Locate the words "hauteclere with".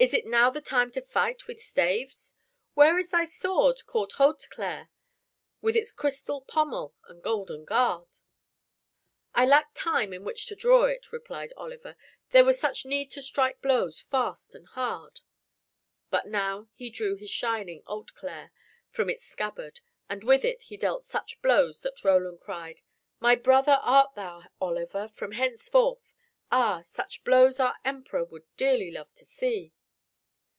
4.12-5.74